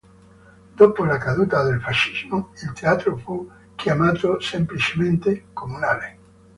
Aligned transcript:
Dopo 0.73 1.03
la 1.03 1.19
caduta 1.19 1.61
del 1.61 1.79
fascismo, 1.79 2.49
il 2.63 2.71
Teatro 2.73 3.15
fu 3.17 3.47
chiamato 3.75 4.39
semplicemente 4.39 5.49
"Comunale". 5.53 6.17